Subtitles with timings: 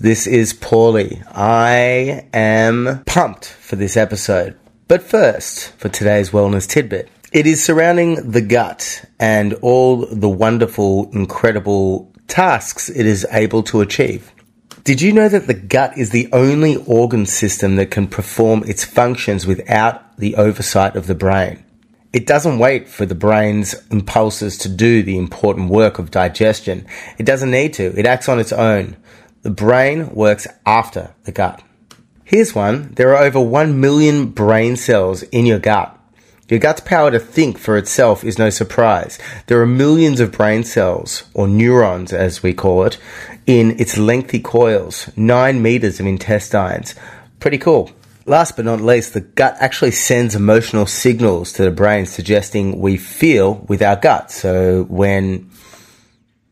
[0.00, 1.24] This is Paulie.
[1.34, 4.56] I am pumped for this episode.
[4.86, 11.10] But first, for today's wellness tidbit, it is surrounding the gut and all the wonderful,
[11.12, 14.30] incredible tasks it is able to achieve.
[14.84, 18.84] Did you know that the gut is the only organ system that can perform its
[18.84, 21.64] functions without the oversight of the brain?
[22.12, 26.86] It doesn't wait for the brain's impulses to do the important work of digestion.
[27.18, 27.98] It doesn't need to.
[27.98, 28.96] It acts on its own.
[29.42, 31.62] The brain works after the gut.
[32.24, 32.92] Here's one.
[32.94, 35.98] There are over 1 million brain cells in your gut.
[36.48, 39.18] Your gut's power to think for itself is no surprise.
[39.46, 42.98] There are millions of brain cells, or neurons as we call it,
[43.46, 46.94] in its lengthy coils, 9 meters of intestines.
[47.38, 47.90] Pretty cool.
[48.26, 52.98] Last but not least, the gut actually sends emotional signals to the brain suggesting we
[52.98, 54.30] feel with our gut.
[54.30, 55.47] So when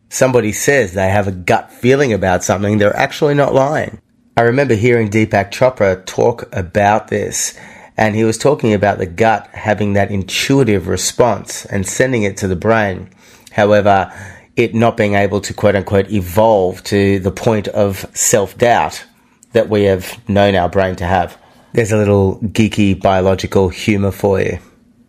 [0.08, 4.00] somebody says they have a gut feeling about something, they're actually not lying.
[4.36, 7.58] I remember hearing Deepak Chopra talk about this,
[7.96, 12.48] and he was talking about the gut having that intuitive response and sending it to
[12.48, 13.08] the brain.
[13.52, 14.12] However,
[14.56, 19.04] it not being able to quote unquote evolve to the point of self doubt
[19.52, 21.38] that we have known our brain to have.
[21.72, 24.58] There's a little geeky biological humor for you.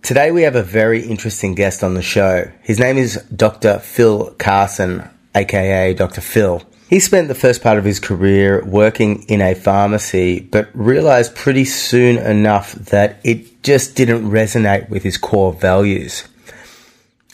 [0.08, 2.50] Today we have a very interesting guest on the show.
[2.61, 3.80] His name is Dr.
[3.80, 5.03] Phil Carson,
[5.36, 6.22] aka Dr.
[6.22, 6.64] Phil.
[6.89, 11.66] He spent the first part of his career working in a pharmacy, but realized pretty
[11.66, 16.25] soon enough that it just didn't resonate with his core values.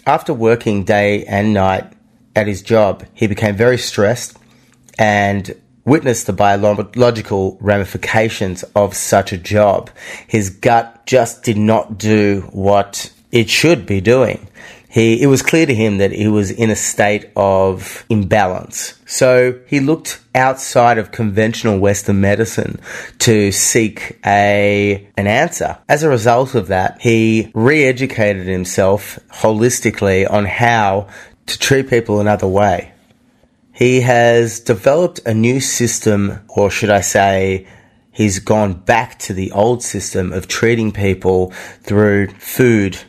[0.07, 1.93] After working day and night
[2.35, 4.35] at his job, he became very stressed
[4.97, 5.55] and
[5.85, 9.89] witnessed the biological ramifications of such a job.
[10.27, 14.47] His gut just did not do what it should be doing.
[14.89, 18.93] He, it was clear to him that he was in a state of imbalance.
[19.07, 22.79] So he looked outside of conventional Western medicine
[23.19, 25.79] to seek a, an answer.
[25.89, 31.07] As a result of that, he re-educated himself holistically on how
[31.47, 32.92] to treat people another way.
[33.73, 37.67] He has developed a new system, or should I say,
[38.11, 41.49] he's gone back to the old system of treating people
[41.81, 42.99] through food,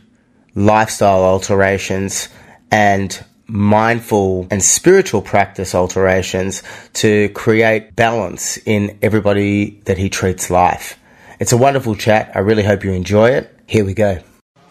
[0.55, 2.31] lifestyle alterations,
[2.71, 6.63] and mindful and spiritual practice alterations
[6.95, 10.99] to create balance in everybody that he treats life.
[11.39, 12.33] It's a wonderful chat.
[12.35, 13.55] I really hope you enjoy it.
[13.67, 14.21] Here we go.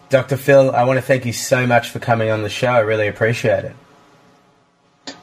[0.08, 0.36] Dr.
[0.36, 2.68] Phil, I want to thank you so much for coming on the show.
[2.68, 3.76] I really appreciate it.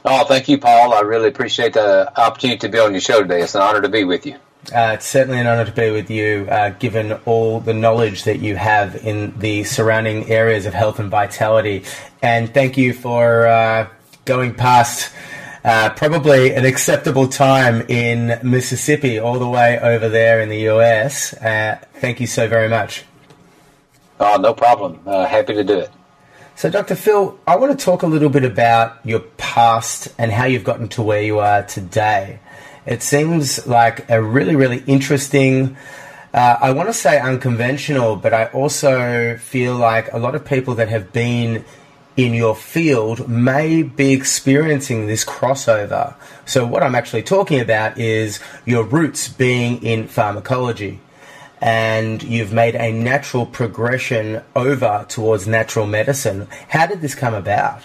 [0.04, 0.94] Oh, thank you, Paul.
[0.94, 3.42] I really appreciate the opportunity to be on your show today.
[3.42, 4.34] It's an honor to be with you.
[4.74, 8.38] Uh, it's certainly an honor to be with you, uh, given all the knowledge that
[8.38, 11.84] you have in the surrounding areas of health and vitality.
[12.20, 13.88] And thank you for uh,
[14.24, 15.12] going past
[15.64, 21.34] uh, probably an acceptable time in Mississippi all the way over there in the US.
[21.34, 23.04] Uh, thank you so very much.
[24.18, 25.00] Oh, no problem.
[25.06, 25.90] Uh, happy to do it.
[26.54, 26.94] So, Dr.
[26.94, 30.88] Phil, I want to talk a little bit about your past and how you've gotten
[30.90, 32.40] to where you are today.
[32.84, 35.76] It seems like a really, really interesting,
[36.34, 40.74] uh, I want to say unconventional, but I also feel like a lot of people
[40.74, 41.64] that have been
[42.16, 46.14] in your field may be experiencing this crossover.
[46.44, 51.00] So, what I'm actually talking about is your roots being in pharmacology
[51.62, 56.48] and you've made a natural progression over towards natural medicine.
[56.68, 57.82] How did this come about?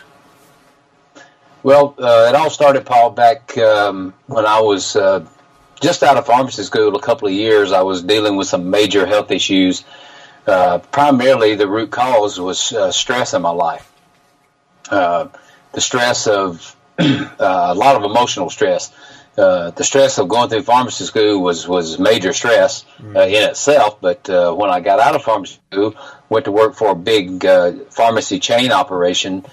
[1.61, 5.23] Well, uh, it all started, Paul, back um, when I was uh,
[5.79, 7.71] just out of pharmacy school a couple of years.
[7.71, 9.83] I was dealing with some major health issues.
[10.47, 13.91] Uh, primarily, the root cause was uh, stress in my life.
[14.89, 15.27] Uh,
[15.73, 18.91] the stress of uh, a lot of emotional stress
[19.37, 24.01] uh, the stress of going through pharmacy school was was major stress uh, in itself.
[24.01, 25.93] But uh, when I got out of pharmacy school,
[26.27, 29.45] went to work for a big uh, pharmacy chain operation.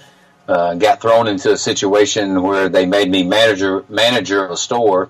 [0.47, 5.09] Uh, got thrown into a situation where they made me manager manager of a store,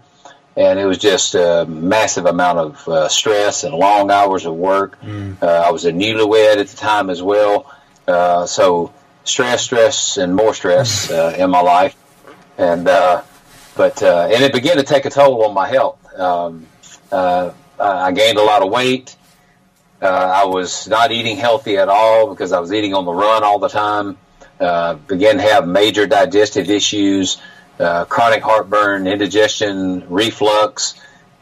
[0.58, 5.00] and it was just a massive amount of stress and long hours of work.
[5.01, 5.42] Mm.
[5.42, 7.71] I was a newlywed at the time as well,
[8.07, 8.94] so
[9.24, 11.95] stress, stress, and more stress in my life,
[12.57, 12.88] and
[13.75, 16.00] but uh, and it began to take a toll on my health.
[16.18, 16.66] Um,
[17.12, 19.16] uh, I gained a lot of weight.
[20.01, 23.44] Uh, I was not eating healthy at all because I was eating on the run
[23.44, 24.18] all the time.
[24.60, 27.38] Uh, began to have major digestive issues,
[27.80, 30.95] uh, chronic heartburn, indigestion, reflux.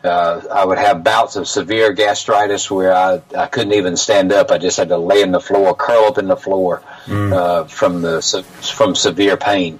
[0.03, 4.51] Uh, I would have bouts of severe gastritis where I, I couldn't even stand up.
[4.51, 7.69] I just had to lay in the floor, curl up in the floor mm.
[7.69, 8.21] from the
[8.61, 9.79] from severe pain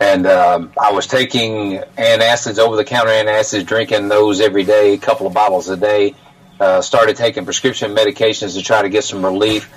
[0.00, 4.98] and um, I was taking antacids, over the counter antacids, drinking those every day, a
[4.98, 6.14] couple of bottles a day.
[6.60, 9.72] Uh, started taking prescription medications to try to get some relief,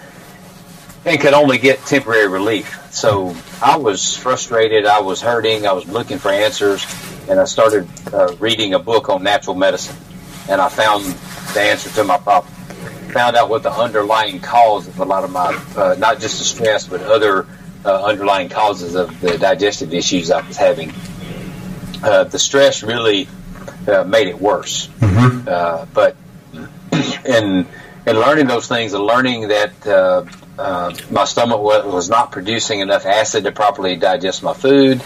[1.06, 2.76] and could only get temporary relief.
[2.92, 4.86] So I was frustrated.
[4.86, 5.68] I was hurting.
[5.68, 6.86] I was looking for answers,
[7.30, 9.96] and I started uh, reading a book on natural medicine,
[10.50, 11.06] and I found
[11.54, 12.52] the answer to my problem.
[13.14, 16.46] Found out what the underlying cause of a lot of my, uh, not just the
[16.46, 17.46] stress, but other
[17.86, 20.94] uh, underlying causes of the digestive issues I was having.
[22.04, 23.28] Uh, the stress really
[23.88, 24.88] uh, made it worse.
[24.88, 25.48] Mm-hmm.
[25.48, 26.16] Uh, but
[27.26, 27.66] in
[28.08, 30.26] in learning those things and learning that uh,
[30.58, 35.02] uh, my stomach was, was not producing enough acid to properly digest my food.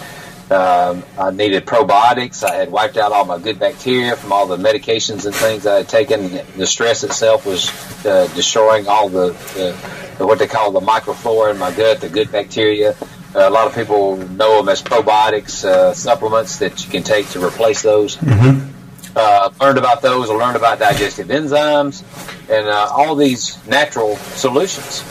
[0.51, 2.44] Um, I needed probiotics.
[2.44, 5.77] I had wiped out all my good bacteria from all the medications and things I
[5.77, 6.39] had taken.
[6.56, 7.68] The stress itself was
[8.06, 9.75] uh, destroying all the, the,
[10.19, 12.92] the, what they call the microflora in my gut, the good bacteria.
[13.33, 17.27] Uh, a lot of people know them as probiotics uh, supplements that you can take
[17.30, 18.18] to replace those.
[18.18, 18.71] Mm-hmm.
[19.15, 20.30] Uh, learned about those.
[20.30, 22.03] I learned about digestive enzymes
[22.51, 25.03] and uh, all these natural solutions.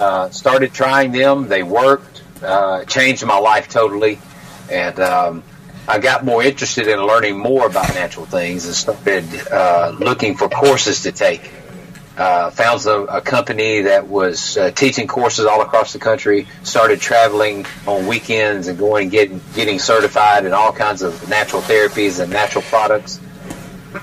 [0.00, 1.48] Uh, started trying them.
[1.48, 2.22] They worked.
[2.88, 4.18] changed my life totally
[4.70, 5.42] and um,
[5.88, 10.48] I got more interested in learning more about natural things and started uh, looking for
[10.48, 11.50] courses to take.
[12.16, 16.46] Uh, found a, a, company that was uh, teaching courses all across the country.
[16.62, 21.62] Started traveling on weekends and going and getting getting certified in all kinds of natural
[21.62, 23.20] therapies and natural products.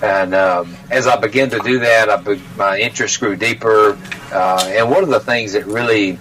[0.02, 3.98] And um, as I began to do that, be, my interest grew deeper.
[4.32, 6.18] Uh, and one of the things that really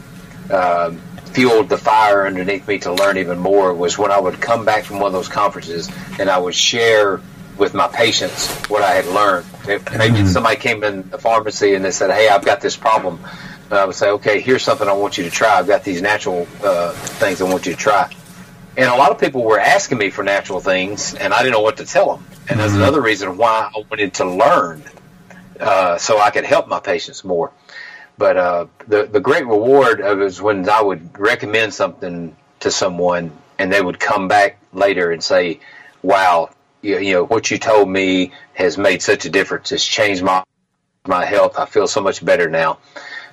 [0.51, 1.01] um,
[1.37, 4.85] fueled the fire underneath me to learn even more was when I would come back
[4.85, 7.21] from one of those conferences and I would share
[7.59, 9.45] with my patients what I had learned.
[9.69, 10.27] If maybe mm-hmm.
[10.29, 13.21] somebody came in the pharmacy and they said, "Hey, I've got this problem,"
[13.69, 15.59] and I would say, "Okay, here's something I want you to try.
[15.59, 18.11] I've got these natural uh, things I want you to try."
[18.79, 21.61] And a lot of people were asking me for natural things, and I didn't know
[21.61, 22.25] what to tell them.
[22.31, 22.59] And mm-hmm.
[22.61, 24.85] that's another reason why I wanted to learn,
[25.61, 27.53] uh, so I could help my patients more.
[28.19, 32.71] But uh, the the great reward of it was when I would recommend something to
[32.71, 35.61] someone, and they would come back later and say,
[36.03, 36.51] "Wow,
[36.83, 39.73] you, you know what you told me has made such a difference.
[39.73, 40.43] It's changed my
[41.07, 41.59] my health.
[41.59, 42.79] I feel so much better now."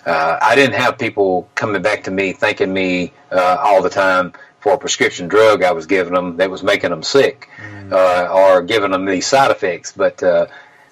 [0.06, 4.34] Uh, I didn't have people coming back to me thanking me uh, all the time
[4.60, 7.92] for a prescription drug I was giving them that was making them sick mm.
[7.92, 9.92] uh, or giving them these side effects.
[9.92, 10.48] But uh,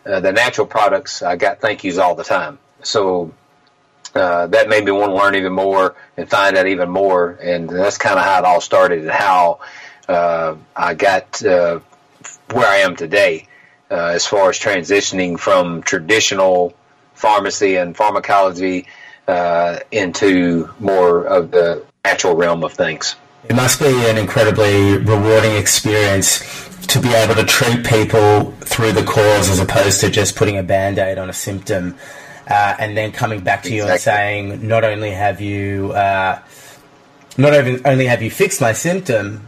[0.06, 2.60] uh, the natural products, I got thank yous all the time.
[2.84, 3.34] So
[4.16, 7.32] uh, that made me want to learn even more and find out even more.
[7.42, 9.60] And that's kind of how it all started and how
[10.08, 11.80] uh, I got uh,
[12.52, 13.48] where I am today
[13.90, 16.74] uh, as far as transitioning from traditional
[17.14, 18.88] pharmacy and pharmacology
[19.28, 23.16] uh, into more of the natural realm of things.
[23.48, 26.40] It must be an incredibly rewarding experience
[26.88, 30.64] to be able to treat people through the cause as opposed to just putting a
[30.64, 31.96] band aid on a symptom
[32.52, 33.78] uh, and then coming back to exactly.
[33.78, 36.40] you and saying, not only have you, uh,
[37.38, 39.48] not even, only have you fixed my symptom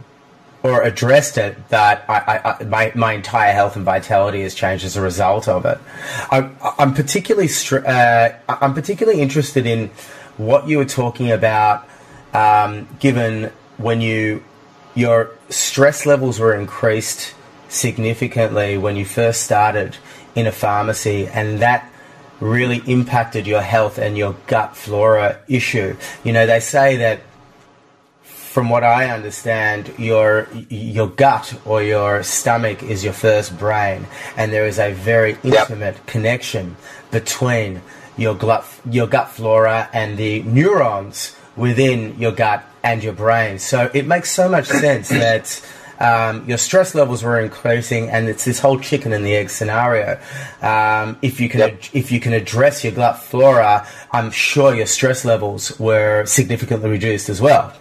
[0.62, 4.86] or addressed it, but I, I, I, my, my entire health and vitality has changed
[4.86, 5.78] as a result of it.
[6.30, 7.50] I, am particularly,
[7.86, 9.90] uh, I'm particularly interested in
[10.38, 11.86] what you were talking about,
[12.32, 14.42] um, given when you
[14.94, 17.34] your stress levels were increased
[17.68, 19.96] significantly when you first started
[20.36, 21.90] in a pharmacy, and that
[22.40, 25.96] really impacted your health and your gut flora issue.
[26.24, 27.20] You know, they say that
[28.22, 34.52] from what I understand, your your gut or your stomach is your first brain, and
[34.52, 36.06] there is a very intimate yep.
[36.06, 36.76] connection
[37.10, 37.82] between
[38.16, 43.58] your gut your gut flora and the neurons within your gut and your brain.
[43.58, 45.60] So it makes so much sense that
[46.04, 50.20] um, your stress levels were increasing, and it's this whole chicken and the egg scenario.
[50.60, 51.72] Um, if you can, yep.
[51.72, 56.90] ad- if you can address your gut flora, I'm sure your stress levels were significantly
[56.90, 57.72] reduced as well.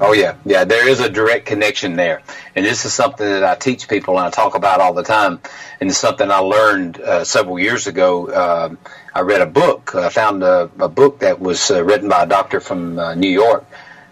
[0.00, 0.64] Oh yeah, yeah.
[0.64, 2.22] There is a direct connection there,
[2.56, 5.38] and this is something that I teach people and I talk about all the time.
[5.80, 8.10] And it's something I learned uh, several years ago.
[8.34, 8.78] Um,
[9.14, 9.94] I read a book.
[9.94, 13.30] I found a, a book that was uh, written by a doctor from uh, New
[13.30, 13.64] York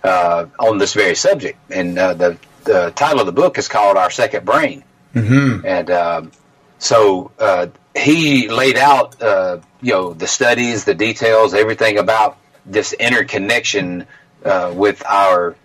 [0.05, 3.97] uh, on this very subject, and uh, the the title of the book is called
[3.97, 4.85] Our Second Brain.
[5.15, 5.67] Mm-hmm.
[5.67, 6.33] And um,
[6.79, 12.93] so uh, he laid out, uh, you know, the studies, the details, everything about this
[12.93, 14.07] interconnection
[14.45, 15.57] uh, with our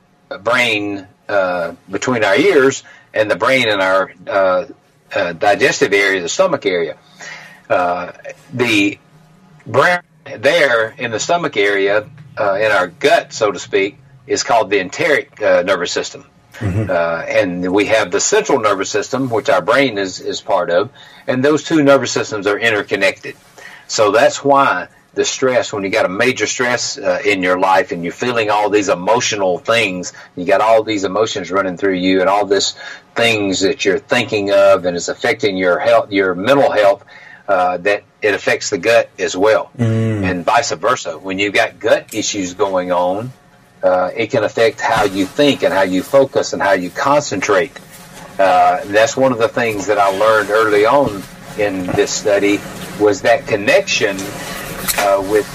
[0.42, 4.66] brain uh, between our ears and the brain in our uh,
[5.16, 6.98] uh, digestive area, the stomach area.
[7.68, 9.00] the
[9.66, 10.00] brain
[10.38, 15.40] there in the stomach area, in our gut, so to speak, is called the enteric
[15.40, 16.26] nervous system
[16.60, 16.90] Mm-hmm.
[16.90, 20.90] Uh, and we have the central nervous system, which our brain is, is part of,
[21.28, 23.36] and those two nervous systems are interconnected.
[23.88, 27.92] So that's why the stress, when you got a major stress uh, in your life
[27.92, 32.22] and you're feeling all these emotional things, you got all these emotions running through you
[32.22, 32.76] and all this
[33.16, 37.04] things that you're thinking of and it's affecting your health, your mental health,
[37.48, 40.24] uh, that it affects the gut as well, mm.
[40.24, 41.18] and vice versa.
[41.18, 43.32] When you've got gut issues going on,
[43.84, 47.72] uh, it can affect how you think and how you focus and how you concentrate.
[48.40, 51.24] Uh, that's one of the things that I learned early on
[51.58, 52.60] in this study
[53.00, 54.18] was that connection
[55.00, 55.46] uh, with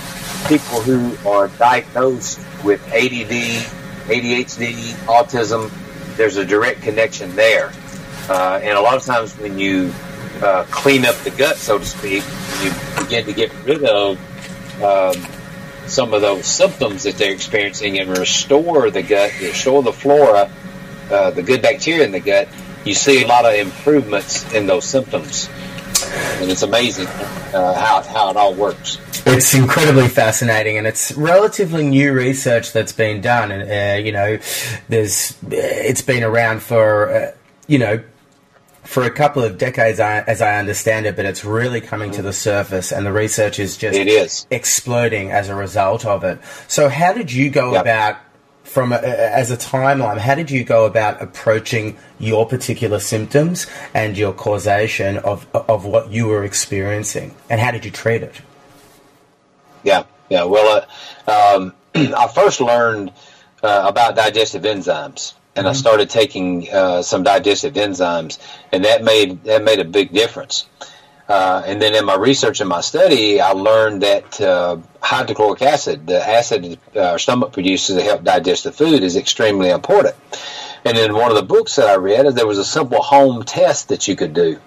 [0.49, 3.63] people who are diagnosed with ADD,
[4.09, 4.75] ADHD,
[5.07, 5.71] autism.
[6.17, 7.73] There's a direct connection there,
[8.29, 9.93] uh, and a lot of times when you
[10.43, 12.25] uh, clean up the gut, so to speak,
[12.63, 14.19] you begin to get rid of
[14.83, 15.15] um,
[15.93, 20.51] some of those symptoms that they're experiencing and restore the gut, restore the flora,
[21.11, 22.49] uh, the good bacteria in the gut,
[22.85, 25.49] you see a lot of improvements in those symptoms.
[26.41, 28.99] And it's amazing uh, how, how it all works.
[29.25, 33.53] It's incredibly fascinating, and it's relatively new research that's been done.
[33.53, 34.39] And uh, you know,
[34.89, 37.33] there's it's been around for uh,
[37.69, 38.03] you know
[38.93, 42.33] for a couple of decades, as I understand it, but it's really coming to the
[42.33, 44.47] surface, and the research is just it is.
[44.51, 46.39] exploding as a result of it.
[46.69, 47.81] So, how did you go yep.
[47.81, 48.19] about,
[48.65, 54.17] from a, as a timeline, how did you go about approaching your particular symptoms and
[54.17, 58.43] your causation of of what you were experiencing, and how did you treat it?
[59.85, 60.45] Yeah, yeah.
[60.45, 60.85] Well,
[61.27, 63.11] uh, um, I first learned
[63.63, 65.79] uh, about digestive enzymes and I mm-hmm.
[65.79, 68.39] started taking uh, some digestive enzymes,
[68.73, 70.67] and that made that made a big difference.
[71.29, 76.07] Uh, and then in my research and my study, I learned that uh, hydrochloric acid,
[76.07, 80.15] the acid our stomach produces to help digest the food, is extremely important.
[80.85, 83.89] And in one of the books that I read, there was a simple home test
[83.89, 84.59] that you could do.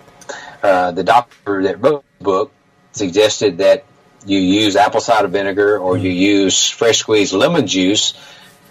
[0.63, 2.51] Uh, the doctor that wrote the book
[2.93, 3.83] suggested that
[4.25, 6.45] you use apple cider vinegar or you mm-hmm.
[6.45, 8.13] use fresh squeezed lemon juice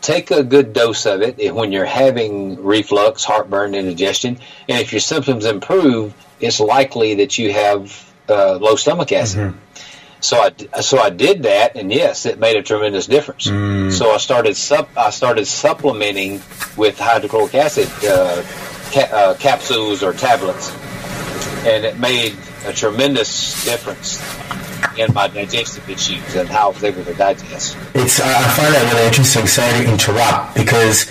[0.05, 5.01] take a good dose of it when you're having reflux, heartburn, indigestion, and if your
[5.01, 9.41] symptoms improve, it's likely that you have uh, low stomach acid.
[9.41, 9.59] Mm-hmm.
[10.21, 13.47] So I so I did that, and yes, it made a tremendous difference.
[13.47, 13.93] Mm.
[13.93, 16.41] So I started sup, I started supplementing
[16.77, 18.43] with hydrochloric acid uh,
[18.91, 20.71] ca- uh, capsules or tablets,
[21.67, 22.35] and it made
[22.65, 24.19] a tremendous difference
[24.99, 27.77] and my digestive issues and how I was able to digest.
[27.95, 29.47] It's I find that really interesting.
[29.47, 31.11] Sorry to interrupt because.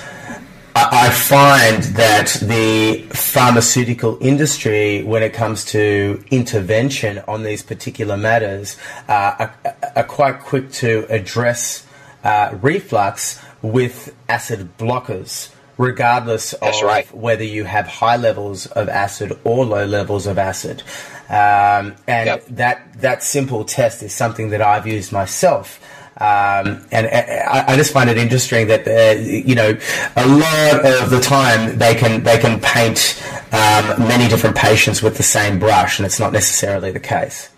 [0.75, 8.75] I find that the pharmaceutical industry, when it comes to intervention on these particular matters,
[9.08, 11.86] uh, are, are, quite quick to address
[12.24, 17.15] uh, reflux with acid blockers regardless That's of right.
[17.15, 20.84] whether you have high levels of acid or low levels of acid.
[21.30, 22.46] Um, and yep.
[22.50, 25.80] that that simple test is something that I've used myself.
[26.18, 29.75] Um, and I, I, just find it interesting that uh, you know
[30.15, 33.20] a lot of the time they can they can paint
[33.51, 37.50] um, many different patients with the same brush, and it's not necessarily the case.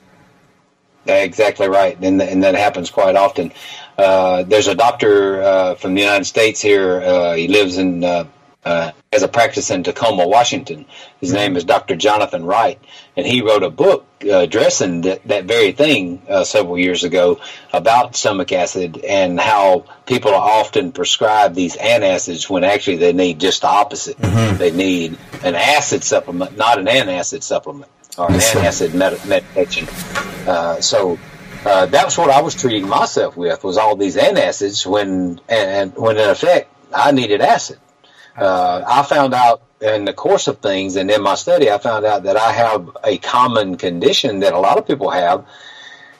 [1.06, 3.52] Exactly right, and and that happens quite often.
[3.98, 7.02] Uh, there's a doctor uh, from the United States here.
[7.02, 8.04] Uh, he lives in
[8.66, 10.86] uh, has a practice in Tacoma, Washington.
[11.22, 11.96] His name is Dr.
[11.96, 12.80] Jonathan Wright,
[13.16, 17.40] and he wrote a book uh, addressing that, that very thing uh, several years ago
[17.72, 23.62] about stomach acid and how people often prescribe these antacids when actually they need just
[23.62, 24.18] the opposite.
[24.18, 24.58] Mm-hmm.
[24.58, 29.88] They need an acid supplement, not an antacid supplement or an antacid med- medication.
[30.48, 31.20] Uh, so.
[31.68, 36.16] Uh, that's what I was treating myself with was all these antacids when and when
[36.16, 37.80] in effect I needed acid.
[38.36, 42.06] Uh, I found out in the course of things and in my study, I found
[42.06, 45.46] out that I have a common condition that a lot of people have.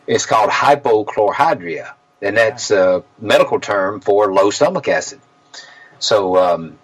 [0.08, 5.20] It's called hypochlorhydria, and that's a medical term for low stomach acid.
[6.00, 6.80] So, um,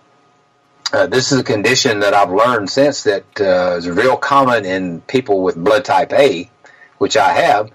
[0.92, 5.02] uh, this is a condition that I've learned since that uh, is real common in
[5.02, 6.50] people with blood type A,
[6.98, 7.72] which I have,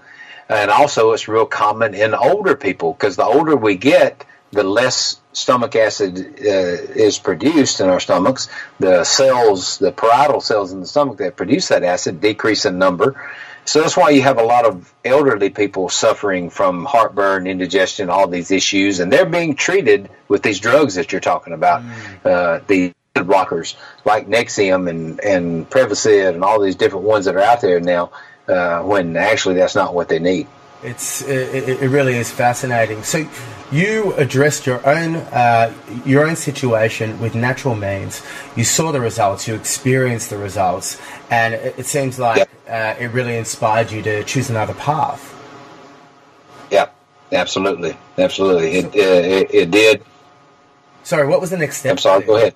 [0.49, 5.19] and also it's real common in older people because the older we get, the less
[5.37, 10.87] stomach acid uh, is produced in our stomachs, the cells, the parietal cells in the
[10.87, 13.21] stomach that produce that acid decrease in number.
[13.63, 18.27] So that's why you have a lot of elderly people suffering from heartburn, indigestion, all
[18.27, 22.25] these issues, and they're being treated with these drugs that you're talking about, mm.
[22.25, 23.75] uh, the blockers
[24.05, 28.11] like Nexium and and Prevacid and all these different ones that are out there now.
[28.47, 30.47] Uh, when actually that's not what they need.
[30.83, 33.03] It's it, it really is fascinating.
[33.03, 33.27] So
[33.71, 35.73] you addressed your own uh,
[36.05, 38.21] your own situation with natural means.
[38.55, 39.47] You saw the results.
[39.47, 44.23] You experienced the results, and it, it seems like uh, it really inspired you to
[44.23, 45.33] choose another path.
[46.71, 46.89] Yeah,
[47.31, 48.71] absolutely, absolutely.
[48.73, 50.03] It it, it did.
[51.03, 51.91] Sorry, what was the next step?
[51.91, 52.25] I'm sorry.
[52.25, 52.53] Go ahead.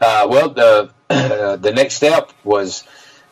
[0.00, 2.84] Uh, well, the uh, the next step was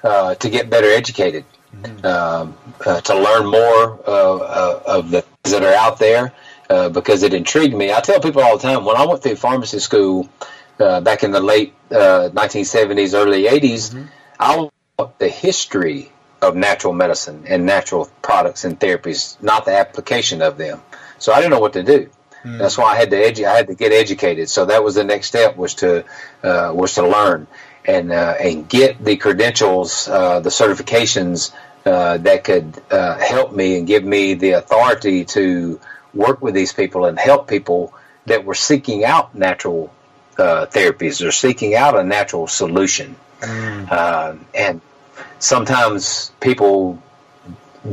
[0.02, 1.44] uh, to get better educated,
[1.82, 2.06] mm-hmm.
[2.06, 6.32] Um, uh, to learn more uh, uh, of the things that are out there,
[6.92, 7.92] because it intrigued me.
[7.92, 10.28] I tell people all the time when I went through pharmacy school
[10.78, 14.04] back in the late 1970s, early 80s, mm-hmm.
[14.40, 14.68] I
[15.18, 20.80] the history of natural medicine and natural products and therapies, not the application of them.
[21.18, 22.10] So I didn't know what to do.
[22.44, 22.58] Mm.
[22.58, 24.48] That's why I had to edu- I had to get educated.
[24.50, 26.04] So that was the next step was to
[26.42, 27.46] uh, was to learn
[27.86, 31.52] and uh, and get the credentials, uh, the certifications
[31.84, 35.80] uh, that could uh, help me and give me the authority to
[36.12, 37.92] work with these people and help people
[38.26, 39.92] that were seeking out natural
[40.38, 43.16] uh, therapies or seeking out a natural solution.
[43.40, 44.38] Mm.
[44.54, 44.80] and
[45.38, 47.02] sometimes people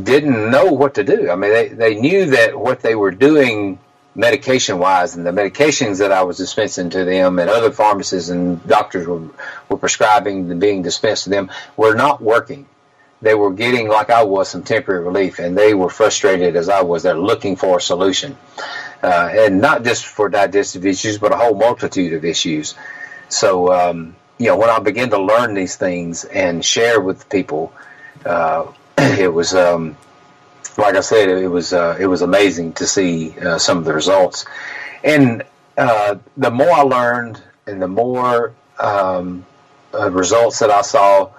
[0.03, 1.29] didn't know what to do.
[1.29, 3.79] I mean, they, they knew that what they were doing
[4.15, 8.65] medication wise and the medications that I was dispensing to them and other pharmacists and
[8.67, 9.29] doctors were,
[9.69, 12.65] were prescribing and being dispensed to them were not working.
[13.21, 16.81] They were getting, like I was, some temporary relief and they were frustrated as I
[16.81, 17.03] was.
[17.03, 18.37] They're looking for a solution.
[19.03, 22.75] Uh, and not just for digestive issues, but a whole multitude of issues.
[23.29, 27.73] So, um, you know, when I began to learn these things and share with people,
[28.25, 29.97] uh, it was, um,
[30.77, 33.93] like I said, it was uh, it was amazing to see uh, some of the
[33.93, 34.45] results,
[35.03, 35.43] and
[35.77, 39.45] uh, the more I learned and the more um,
[39.93, 41.31] uh, results that I saw,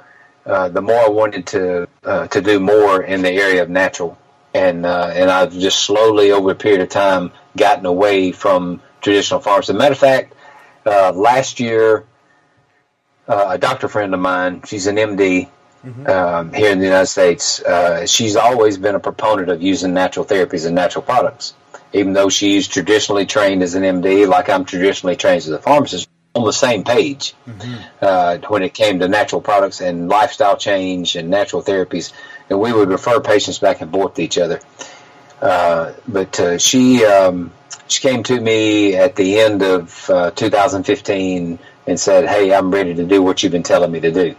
[0.47, 4.19] uh, the more I wanted to uh, to do more in the area of natural,
[4.55, 9.69] and and I've just slowly over a period of time gotten away from traditional farms.
[9.69, 10.35] As a matter of fact,
[10.85, 12.05] last year,
[13.29, 15.49] a doctor friend of mine, she's an MD
[15.85, 16.07] Mm-hmm.
[16.07, 20.25] Um, here in the United States, uh, she's always been a proponent of using natural
[20.25, 21.55] therapies and natural products.
[21.93, 26.09] Even though she's traditionally trained as an MD, like I'm traditionally trained as a pharmacist,
[26.35, 27.75] on the same page mm-hmm.
[28.01, 32.13] uh, when it came to natural products and lifestyle change and natural therapies,
[32.49, 34.61] and we would refer patients back and forth to each other.
[35.41, 37.53] Uh, but uh, she um,
[37.89, 42.95] she came to me at the end of uh, 2015 and said, "Hey, I'm ready
[42.95, 44.37] to do what you've been telling me to do."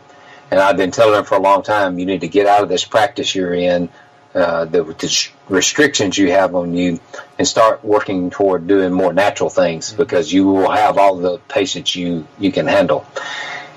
[0.50, 2.70] And I've been telling her for a long time, you need to get out of
[2.70, 3.90] this practice you're in,
[4.34, 7.00] uh, the, the, restrictions you have on you,
[7.38, 9.98] and start working toward doing more natural things mm-hmm.
[9.98, 13.06] because you will have all the patients you, you can handle.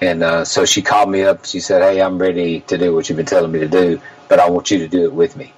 [0.01, 1.45] And uh, so she called me up.
[1.47, 4.41] She said, "Hey, I'm ready to do what you've been telling me to do, but
[4.41, 5.53] I want you to do it with me."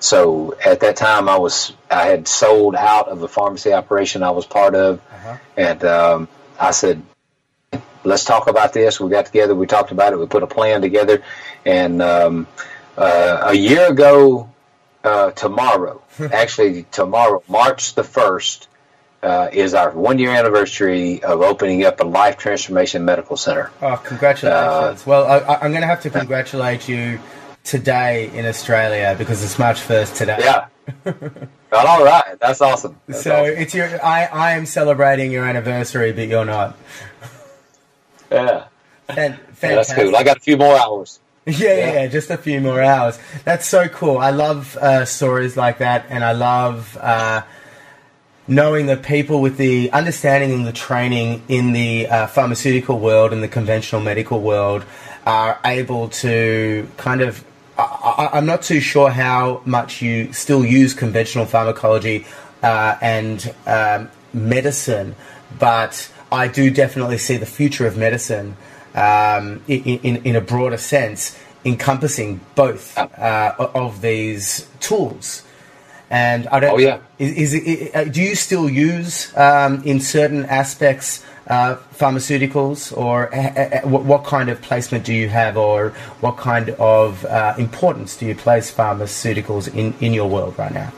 [0.00, 4.30] So at that time, I was I had sold out of the pharmacy operation I
[4.30, 5.36] was part of, uh-huh.
[5.56, 7.02] and um, I said,
[8.04, 9.00] let's talk about this.
[9.00, 11.22] We got together, we talked about it, we put a plan together,
[11.64, 12.46] and um,
[12.96, 14.50] uh, a year ago
[15.04, 18.68] uh, tomorrow, actually tomorrow, March the first,
[19.22, 23.70] uh, is our one year anniversary of opening up a Life Transformation Medical Center.
[23.82, 25.06] Oh, congratulations!
[25.06, 27.20] well, I, am going to have to congratulate you
[27.64, 30.38] today in Australia because it's March first today.
[30.40, 30.66] Yeah.
[31.72, 32.98] all right, that's awesome.
[33.06, 33.54] That's so awesome.
[33.58, 34.04] it's your.
[34.04, 36.76] I, I am celebrating your anniversary, but you're not.
[38.30, 38.64] Yeah.
[39.08, 39.36] yeah.
[39.60, 40.16] That's cool.
[40.16, 41.20] I got a few more hours.
[41.60, 43.18] Yeah, yeah, yeah, just a few more hours.
[43.44, 44.18] That's so cool.
[44.18, 47.42] I love uh, stories like that, and I love uh,
[48.46, 53.42] knowing that people with the understanding and the training in the uh, pharmaceutical world and
[53.42, 54.84] the conventional medical world
[55.26, 57.44] are able to kind of.
[57.76, 62.26] I, am not too sure how much you still use conventional pharmacology
[62.62, 65.16] uh, and um, medicine,
[65.58, 68.56] but I do definitely see the future of medicine
[68.94, 75.44] um, in, in, in, a broader sense, encompassing both uh, of these tools.
[76.10, 76.74] And I don't.
[76.74, 76.98] Oh yeah.
[77.18, 83.38] Is, is uh, do you still use um, in certain aspects uh, pharmaceuticals, or uh,
[83.38, 88.16] uh, what, what, kind of placement do you have, or what kind of uh, importance
[88.16, 90.92] do you place pharmaceuticals in, in your world right now?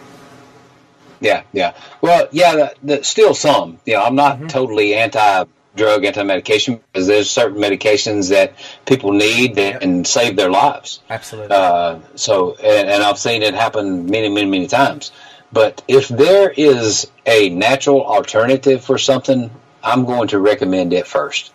[1.21, 1.75] Yeah, yeah.
[2.03, 3.79] Well, yeah, the, the, still some.
[3.87, 4.49] You know, I'm not mm-hmm.
[4.49, 5.45] totally anti
[5.77, 8.55] drug, anti medication because there's certain medications that
[8.87, 10.07] people need that yep.
[10.07, 11.01] save their lives.
[11.09, 11.55] Absolutely.
[11.55, 15.13] Uh, so, and, and, I've seen it happen many, many, many times.
[15.53, 19.51] But if there is a natural alternative for something,
[19.83, 21.53] I'm going to recommend it first.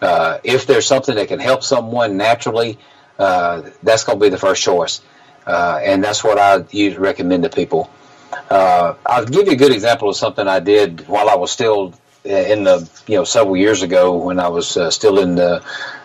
[0.00, 2.78] Uh, if there's something that can help someone naturally,
[3.18, 5.00] uh, that's going to be the first choice.
[5.46, 7.90] uh, and that's what I usually recommend to people.
[8.50, 11.94] Uh, I'll give you a good example of something I did while I was still
[12.28, 15.62] in the you know several years ago when I was uh, still in the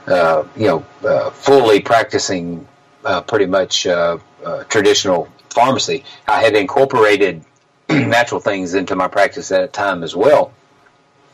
[0.07, 2.67] uh, you know uh, fully practicing
[3.05, 6.03] uh, pretty much uh, uh, traditional pharmacy.
[6.27, 7.43] I had incorporated
[7.89, 10.53] natural things into my practice at that time as well,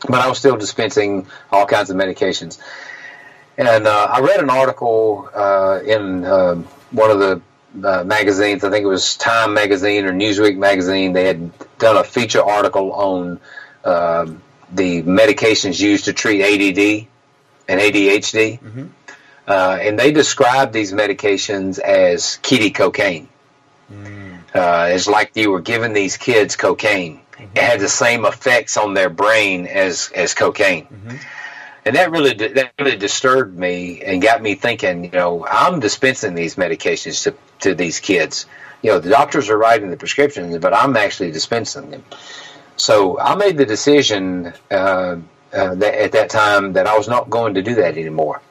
[0.08, 2.60] but I was still dispensing all kinds of medications.
[3.58, 5.28] And I read an article
[5.84, 7.42] in one of the
[7.84, 8.64] uh, magazines.
[8.64, 11.12] I think it was Time magazine or Newsweek magazine.
[11.12, 13.40] They had done a feature article on
[13.84, 17.06] um, the medications used to treat ADD
[17.68, 18.60] and ADHD.
[18.60, 18.86] Mm-hmm.
[19.46, 23.28] Uh, and they described these medications as kiddie cocaine.
[23.92, 24.38] Mm.
[24.54, 27.20] Uh, it's like you were giving these kids cocaine.
[27.32, 27.56] Mm-hmm.
[27.56, 30.84] It had the same effects on their brain as, as cocaine.
[30.84, 31.16] Mm-hmm.
[31.84, 35.04] And that really that really disturbed me and got me thinking.
[35.04, 38.44] You know, I'm dispensing these medications to to these kids.
[38.82, 42.04] You know, the doctors are writing the prescriptions, but I'm actually dispensing them.
[42.76, 47.30] So I made the decision uh, uh, that at that time that I was not
[47.30, 48.42] going to do that anymore.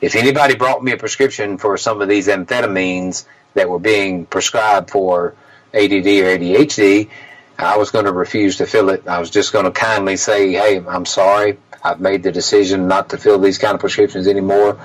[0.00, 4.90] If anybody brought me a prescription for some of these amphetamines that were being prescribed
[4.90, 5.34] for
[5.74, 7.10] ADD or ADHD,
[7.58, 9.06] I was going to refuse to fill it.
[9.08, 11.58] I was just going to kindly say, "Hey, I'm sorry.
[11.84, 14.78] I've made the decision not to fill these kind of prescriptions anymore."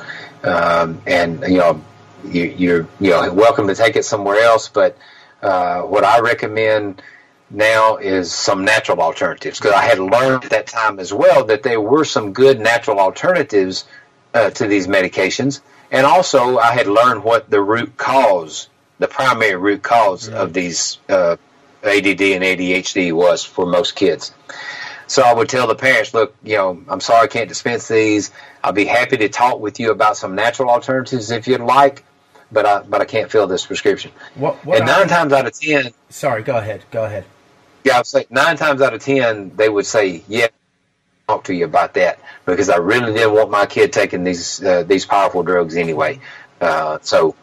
[0.43, 1.81] Um, and you know,
[2.25, 4.69] you, you're you know welcome to take it somewhere else.
[4.69, 4.97] But
[5.41, 7.01] uh, what I recommend
[7.49, 11.63] now is some natural alternatives because I had learned at that time as well that
[11.63, 13.85] there were some good natural alternatives
[14.33, 19.55] uh, to these medications, and also I had learned what the root cause, the primary
[19.55, 21.37] root because of these uh,
[21.83, 24.33] ADD and ADHD was for most kids.
[25.07, 28.31] So I would tell the parents, look, you know, I'm sorry I can't dispense these.
[28.61, 32.03] I'll be happy to talk with you about some natural alternatives if you'd like,
[32.51, 34.11] but I but I can't fill this prescription.
[34.35, 35.93] What, what and nine times out of ten.
[36.09, 36.83] Sorry, go ahead.
[36.91, 37.23] Go ahead.
[37.87, 40.47] Yeah, I'd say nine times out of ten they would say, "Yeah,
[41.25, 44.83] talk to you about that," because I really didn't want my kid taking these uh,
[44.83, 46.19] these powerful drugs anyway.
[46.59, 47.33] Uh, so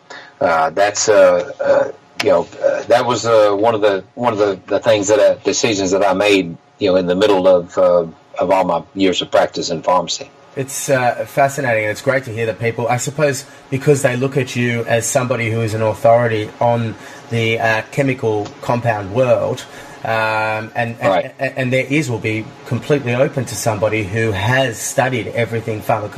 [0.43, 4.61] uh, that's uh, uh, you know uh, that was one of the one of the,
[4.67, 8.15] the things that I, decisions that I made you know in the middle of of
[8.51, 10.31] all my years of practice in pharmacy.
[10.57, 14.37] It's uh, fascinating and it's great to hear that people, I suppose, because they look
[14.37, 16.95] at you as somebody who is an authority on
[17.31, 19.65] the uh, chemical compound world,
[20.05, 21.35] um, and, right.
[21.39, 26.11] and, and their ears will be completely open to somebody who has studied everything uh,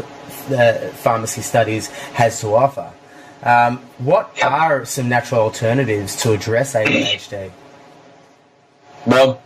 [0.94, 2.92] pharmacy studies has to offer.
[3.42, 4.50] Um, what yep.
[4.50, 7.52] are some natural alternatives to address ADHD?
[9.06, 9.40] Well,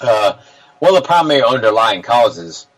[0.00, 0.38] uh,
[0.78, 2.68] one of the primary underlying causes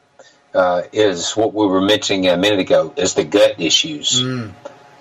[0.55, 4.23] uh, is what we were mentioning a minute ago: is the gut issues.
[4.23, 4.53] Mm.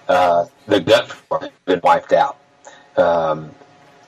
[0.09, 2.37] Uh, the gut has been wiped out.
[2.97, 3.51] Um,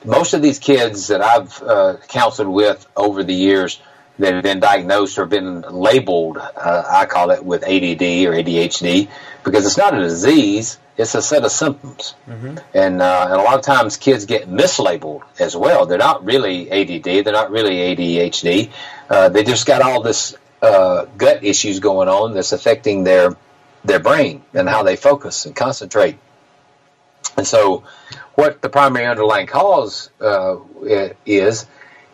[0.04, 3.80] most of these kids that I've uh, counseled with over the years
[4.18, 9.08] that have been diagnosed or been labeled, uh, I call it with ADD or ADHD,
[9.44, 12.14] because it's not a disease, it's a set of symptoms.
[12.28, 12.56] Mm-hmm.
[12.74, 15.86] And, uh, and a lot of times kids get mislabeled as well.
[15.86, 18.70] They're not really ADD, they're not really ADHD.
[19.08, 23.36] Uh, they just got all this uh, gut issues going on that's affecting their
[23.84, 26.18] their brain and how they focus and concentrate.
[27.38, 27.84] And so,
[28.34, 30.56] what the primary underlying cause uh,
[31.24, 31.66] is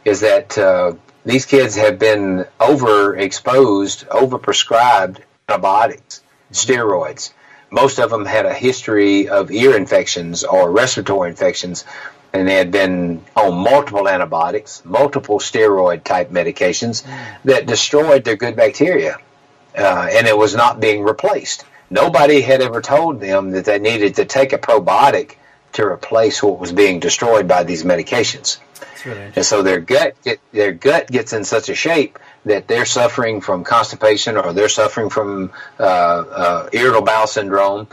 [0.05, 0.93] is that uh,
[1.25, 7.33] these kids have been overexposed, overprescribed antibiotics, steroids.
[7.71, 11.87] Most of them had a history of ear infections or respiratory infections,
[12.35, 17.03] and they had been on multiple antibiotics, multiple steroid type medications
[17.45, 19.17] that destroyed their good bacteria,
[19.79, 21.65] uh, and it was not being replaced.
[21.95, 25.37] Nobody had ever told them that they needed to take a probiotic
[25.75, 28.59] to replace what was being destroyed by these medications.
[29.05, 32.85] Really and so their gut get, their gut gets in such a shape that they're
[32.85, 37.87] suffering from constipation or they're suffering from uh, uh, irritable bowel syndrome.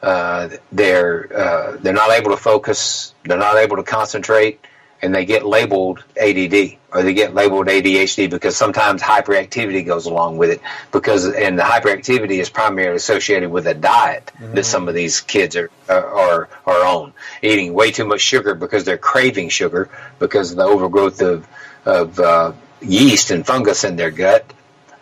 [0.00, 3.12] Uh, they're uh, they're not able to focus.
[3.24, 4.58] They're not able to concentrate
[5.02, 10.38] and they get labeled ADD or they get labeled ADHD because sometimes hyperactivity goes along
[10.38, 10.60] with it
[10.92, 14.54] because and the hyperactivity is primarily associated with a diet mm-hmm.
[14.54, 17.12] that some of these kids are, are are on.
[17.42, 21.46] Eating way too much sugar because they're craving sugar because of the overgrowth of
[21.84, 24.50] of uh, yeast and fungus in their gut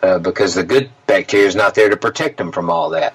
[0.01, 3.13] uh, because the good bacteria is not there to protect them from all that.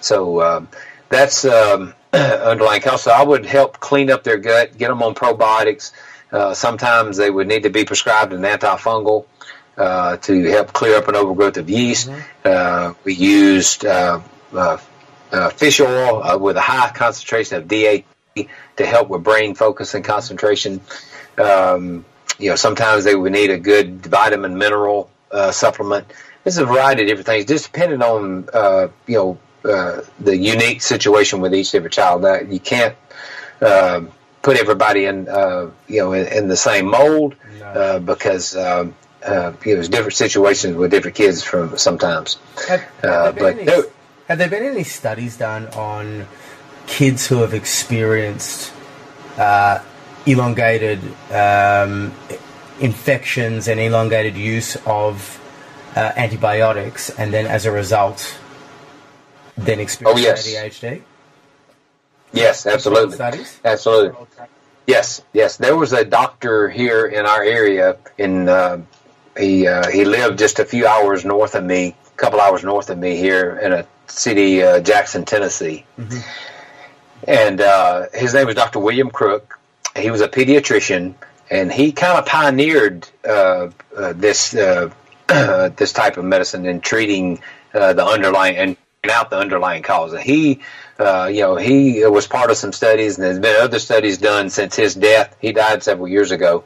[0.00, 0.66] So uh,
[1.08, 3.00] that's um, underlying health.
[3.02, 5.92] So I would help clean up their gut get them on probiotics
[6.32, 9.26] uh, sometimes they would need to be prescribed an antifungal
[9.76, 12.08] uh, to help clear up an overgrowth of yeast.
[12.08, 12.20] Mm-hmm.
[12.44, 14.20] Uh, we used uh,
[14.52, 18.42] uh, fish oil with a high concentration of DHA
[18.76, 20.80] to help with brain focus and concentration.
[21.36, 22.04] Um,
[22.38, 26.06] you know, sometimes they would need a good vitamin mineral uh, supplement.
[26.44, 29.38] There's a variety of different things, just depending on uh, you know
[29.70, 32.24] uh, the unique situation with each different child.
[32.50, 32.96] You can't
[33.60, 34.02] uh,
[34.48, 37.66] put everybody in uh, you know in, in, the same mold no.
[37.66, 38.56] Uh, because.
[38.56, 42.38] Um, uh, know, there's different situations with different kids from sometimes.
[42.68, 43.88] Have, have there but any,
[44.28, 46.28] have there been any studies done on
[46.86, 48.72] kids who have experienced
[50.24, 51.00] elongated
[51.32, 52.14] um,
[52.80, 55.40] infections and elongated use of
[55.96, 58.38] uh, antibiotics, and then as a result,
[59.56, 60.46] then experience oh, yes.
[60.46, 61.02] ADHD?
[62.32, 63.14] Yes, absolutely.
[63.14, 63.60] Studies?
[63.64, 64.26] Absolutely.
[64.86, 65.56] Yes, yes.
[65.56, 67.98] There was a doctor here in our area.
[68.16, 68.80] In uh,
[69.36, 72.90] he uh, he lived just a few hours north of me, a couple hours north
[72.90, 75.84] of me here in a city, uh, Jackson, Tennessee.
[75.98, 76.18] Mm-hmm.
[77.26, 78.78] And uh, his name was Dr.
[78.78, 79.58] William Crook.
[79.96, 81.14] He was a pediatrician,
[81.50, 84.90] and he kind of pioneered uh, uh, this uh,
[85.76, 87.40] this type of medicine in treating
[87.74, 88.76] uh, the underlying and
[89.10, 90.12] out the underlying cause.
[90.12, 90.60] And he,
[90.98, 94.50] uh, you know, he was part of some studies, and there's been other studies done
[94.50, 95.36] since his death.
[95.40, 96.64] He died several years ago,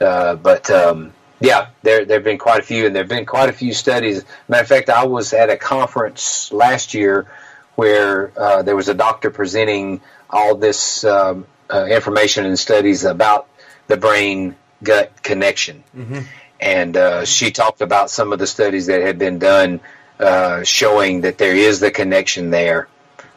[0.00, 0.70] uh, but.
[0.70, 3.52] Um, yeah, there there have been quite a few, and there have been quite a
[3.52, 4.24] few studies.
[4.48, 7.26] Matter of fact, I was at a conference last year
[7.74, 8.32] where
[8.64, 13.48] there was a doctor presenting all this um, uh, information and studies about
[13.88, 15.82] the brain gut connection.
[15.96, 16.20] Mm-hmm.
[16.60, 19.80] And uh, she talked about some of the studies that had been done
[20.18, 22.88] uh, showing that there is the connection there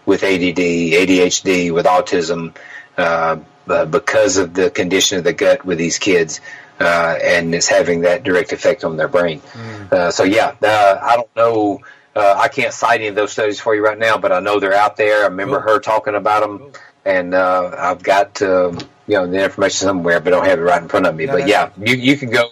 [0.06, 2.56] with ADD, ADHD, with autism,
[2.98, 3.38] uh,
[3.86, 6.42] because of the condition of the gut with these kids.
[6.80, 9.42] Uh, and it's having that direct effect on their brain.
[9.42, 10.14] Mm.
[10.14, 11.82] so, yeah, I don't know.
[12.16, 14.74] I can't cite any of those studies for you right now, but I know they're
[14.74, 15.24] out there.
[15.24, 15.74] I remember cool.
[15.74, 16.58] her talking about them.
[16.60, 16.74] Cool
[17.06, 20.82] and uh, I've got you know the information somewhere, but I don't have it right
[20.82, 21.26] in front of me.
[21.26, 22.50] No, but yeah, you you can go.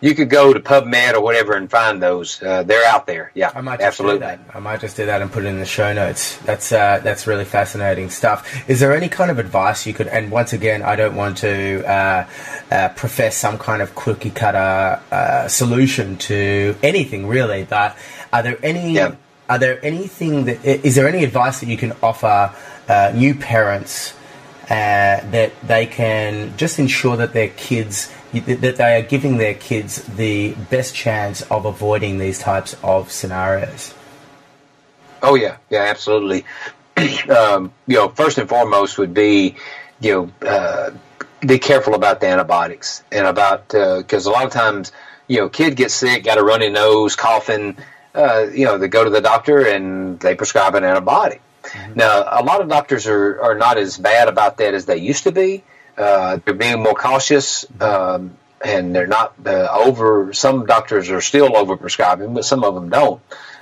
[0.00, 2.42] You could go to PubMed or whatever and find those.
[2.42, 3.32] Uh, they're out there.
[3.34, 4.18] Yeah, I might absolutely.
[4.18, 4.40] do that.
[4.54, 6.38] I might just do that and put it in the show notes.
[6.38, 8.68] That's uh, that's really fascinating stuff.
[8.68, 10.08] Is there any kind of advice you could?
[10.08, 12.26] And once again, I don't want to uh,
[12.70, 17.96] uh profess some kind of cookie cutter uh, solution to anything really, but
[18.32, 18.94] are there any?
[18.94, 19.16] Yeah.
[19.50, 22.54] Are there anything that is there any advice that you can offer
[22.88, 24.14] uh, new parents
[24.70, 30.02] uh, that they can just ensure that their kids that they are giving their kids
[30.04, 33.94] the best chance of avoiding these types of scenarios.
[35.22, 36.44] Oh yeah, yeah, absolutely.
[37.28, 39.56] um, you know, first and foremost would be,
[40.00, 40.90] you know, uh,
[41.40, 44.92] be careful about the antibiotics and about because uh, a lot of times,
[45.26, 47.76] you know, kid gets sick, got a runny nose, coughing.
[48.14, 51.40] Uh, you know, they go to the doctor and they prescribe an antibiotic.
[51.62, 51.94] Mm-hmm.
[51.94, 55.24] Now, a lot of doctors are, are not as bad about that as they used
[55.24, 55.62] to be.
[55.96, 60.32] Uh, they're being more cautious, um, and they're not uh, over.
[60.32, 63.20] Some doctors are still over prescribing, but some of them don't.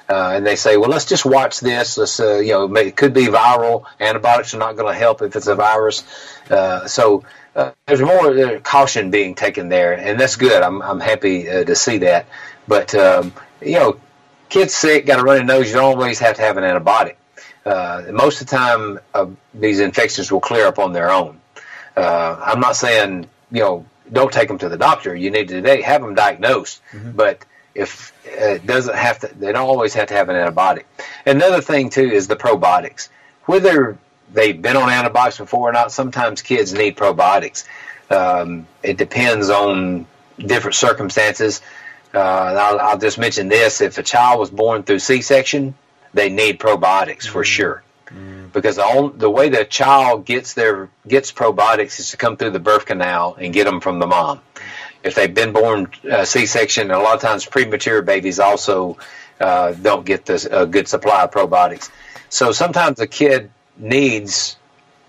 [0.09, 1.99] Uh, and they say, well, let's just watch this.
[1.99, 3.85] Let's, uh, you know, it could be viral.
[4.01, 6.03] Antibiotics are not going to help if it's a virus.
[6.51, 10.63] Uh, so uh, there's more caution being taken there, and that's good.
[10.63, 12.27] I'm, I'm happy to see that.
[12.67, 14.01] But um, you know,
[14.49, 15.69] kids sick, got a runny nose.
[15.69, 17.17] You don't always have to have an antibiotic
[17.69, 21.41] uh, most of the time uh, these infections will clear up on their own.
[21.97, 25.15] Uh, I'm not saying you know don't take them to the doctor.
[25.15, 27.13] You need to have them diagnosed, mm-hmm.
[27.13, 30.85] but if it doesn't have to, they don't always have to have an antibiotic.
[31.27, 33.09] Another thing too is the probiotics.
[33.45, 33.97] Whether
[34.33, 37.65] they've been on antibiotics before or not, sometimes kids need probiotics.
[38.11, 40.07] Um, it depends on
[40.39, 41.61] different circumstances.
[42.15, 45.75] Uh, I'll, I'll, just mention this: if a child was born through C-section,
[46.15, 47.47] they need probiotics for mm.
[47.47, 47.83] sure.
[48.09, 48.53] Mm.
[48.53, 52.51] Because the, only, the way the child gets their gets probiotics is to come through
[52.51, 54.41] the birth canal and get them from the mom.
[55.03, 58.99] If they've been born uh, C-section, a lot of times premature babies also
[59.41, 61.91] uh, don't get this, a good supply of probiotics.
[62.29, 64.57] So sometimes a kid needs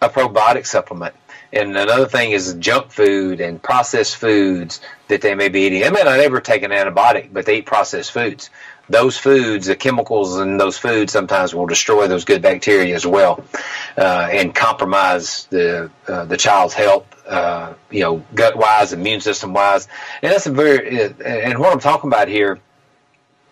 [0.02, 1.16] a probiotic supplement.
[1.52, 5.82] And another thing is junk food and processed foods that they may be eating.
[5.82, 8.50] They may not ever take an antibiotic, but they eat processed foods
[8.90, 13.44] those foods, the chemicals in those foods sometimes will destroy those good bacteria as well,
[13.98, 17.06] uh, and compromise the uh, the child's health.
[17.28, 19.88] Uh, you know, gut wise, immune system wise,
[20.24, 22.60] and that's a very and what I'm talking about here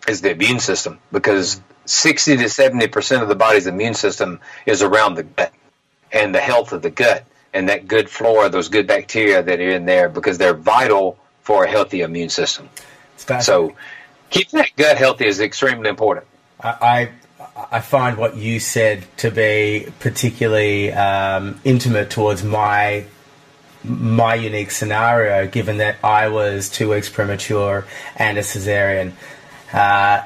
[0.08, 4.82] is the immune system because 60 to 70 percent of the body's immune system is
[4.82, 5.54] around the gut
[6.12, 7.24] and the health of the gut
[7.58, 11.64] and that good flora, those good bacteria that are in there because they're vital for
[11.64, 12.70] a healthy immune system.
[13.42, 13.76] So
[14.30, 16.28] keeping that gut healthy is extremely important.
[16.62, 17.10] I,
[17.72, 23.06] I find what you said to be particularly um, intimate towards my
[23.84, 27.86] my unique scenario, given that I was two weeks premature
[28.18, 29.14] and a cesarean.
[29.72, 30.24] Uh,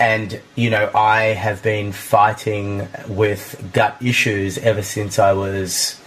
[0.00, 6.00] and you know, I have been fighting with gut issues ever since I was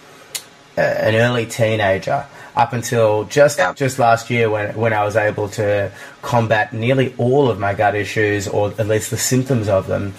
[0.80, 3.74] an early teenager, up until just yeah.
[3.74, 7.96] just last year when when I was able to combat nearly all of my gut
[7.96, 10.13] issues, or at least the symptoms of them,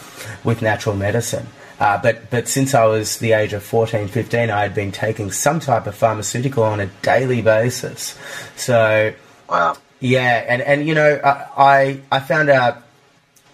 [0.44, 1.46] with natural medicine.
[1.81, 5.31] Uh, but but since I was the age of 14, 15, I had been taking
[5.31, 8.18] some type of pharmaceutical on a daily basis.
[8.57, 9.14] So,
[9.49, 9.77] wow.
[10.01, 12.83] Yeah, and, and you know, I, I found out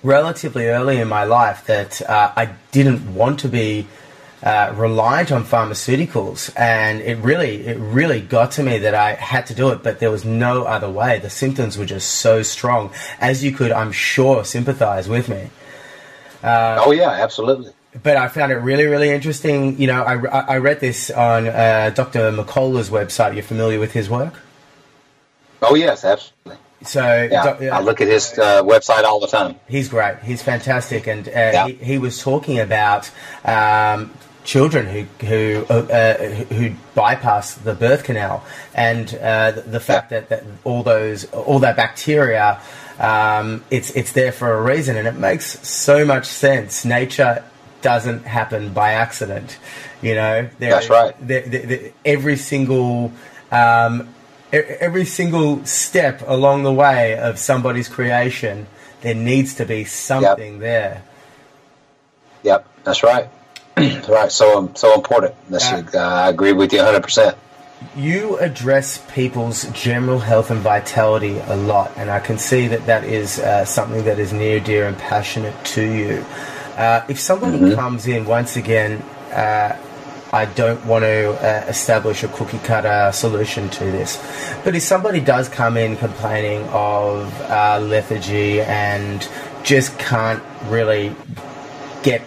[0.05, 3.88] relatively early in my life that uh, I didn't want to be
[4.42, 9.46] uh, reliant on pharmaceuticals, and it really, it really got to me that I had
[9.46, 11.18] to do it, but there was no other way.
[11.18, 15.51] The symptoms were just so strong, as you could, I'm sure, sympathize with me.
[16.42, 17.72] Uh, oh yeah, absolutely.
[18.03, 19.81] But I found it really, really interesting.
[19.81, 22.31] You know, I, I read this on uh, Dr.
[22.31, 23.35] McCullough's website.
[23.35, 24.35] You're familiar with his work?
[25.62, 26.61] Oh yes, absolutely.
[26.83, 29.59] So yeah, do, uh, I look at his uh, website all the time.
[29.66, 30.18] He's great.
[30.22, 31.66] He's fantastic, and uh, yeah.
[31.68, 33.11] he, he, was talking about
[33.44, 34.12] um,
[34.46, 36.14] children who who uh, uh,
[36.54, 41.59] who bypass the birth canal, and uh, the, the, fact that, that all those all
[41.59, 42.59] that bacteria,
[42.98, 46.85] um, it's it's there for a reason, and it makes so much sense.
[46.85, 47.44] Nature
[47.82, 49.59] doesn't happen by accident,
[50.00, 50.48] you know.
[50.59, 51.14] There, That's right.
[51.20, 53.12] There, there, every single
[53.50, 54.14] um,
[54.52, 58.66] every single step along the way of somebody's creation,
[59.02, 60.61] there needs to be something yep.
[60.61, 61.02] there.
[62.44, 63.28] Yep, that's right.
[63.77, 64.33] Right.
[64.33, 65.35] So um, so important.
[65.51, 67.03] Uh, uh, I agree with you 100.
[67.03, 67.37] percent
[67.95, 73.05] You address people's general health and vitality a lot, and I can see that that
[73.05, 76.25] is uh, something that is near, dear, and passionate to you.
[76.77, 77.75] Uh, if somebody mm-hmm.
[77.75, 79.77] comes in once again uh,
[80.33, 84.17] I don't want to uh, establish a cookie cutter solution to this.
[84.65, 89.27] But if somebody does come in complaining of uh, lethargy and
[89.62, 91.15] just can't really
[92.03, 92.23] get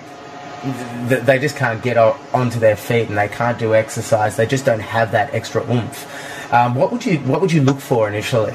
[0.64, 4.36] they just can't get onto their feet and they can't do exercise.
[4.36, 6.54] They just don't have that extra oomph.
[6.54, 8.54] Um, what would you What would you look for initially?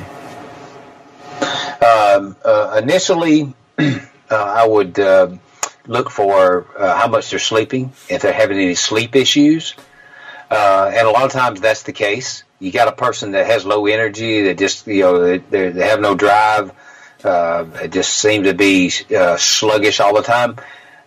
[1.84, 3.98] Um, uh, initially, uh,
[4.30, 5.30] I would uh,
[5.86, 9.74] look for uh, how much they're sleeping, if they're having any sleep issues.
[10.50, 12.44] Uh, and a lot of times that's the case.
[12.58, 16.00] You got a person that has low energy, that just, you know, they, they have
[16.00, 16.72] no drive,
[17.24, 20.56] uh, they just seem to be uh, sluggish all the time.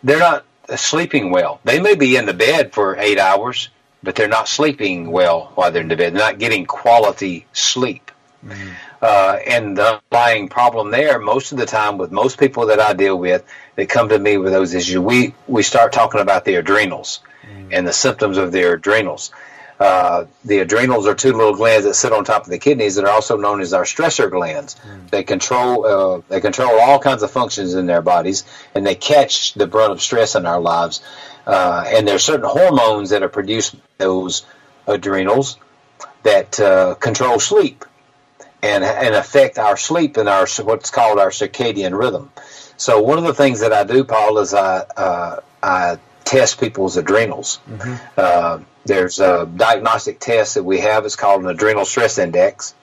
[0.03, 1.59] They're not sleeping well.
[1.63, 3.69] They may be in the bed for eight hours,
[4.03, 6.13] but they're not sleeping well while they're in the bed.
[6.13, 8.11] They're not getting quality sleep.
[8.45, 8.69] Mm-hmm.
[9.01, 12.93] Uh, and the underlying problem there, most of the time, with most people that I
[12.93, 13.43] deal with
[13.75, 17.69] that come to me with those issues, we, we start talking about the adrenals mm.
[17.71, 19.31] and the symptoms of their adrenals.
[19.79, 23.05] Uh, the adrenals are two little glands that sit on top of the kidneys that
[23.05, 24.75] are also known as our stressor glands.
[24.75, 25.09] Mm.
[25.11, 29.53] They control uh, they control all kinds of functions in their bodies, and they catch
[29.53, 31.01] the brunt of stress in our lives.
[31.45, 34.45] Uh, and there are certain hormones that are produced by those
[34.87, 35.57] adrenals
[36.23, 37.85] that uh, control sleep
[38.63, 42.31] and and affect our sleep and our what's called our circadian rhythm.
[42.77, 46.97] So one of the things that I do, Paul, is I uh, I test people's
[46.97, 47.59] adrenals.
[47.69, 48.19] Mm-hmm.
[48.87, 51.05] There's a diagnostic test that we have.
[51.05, 52.73] It's called an adrenal stress index.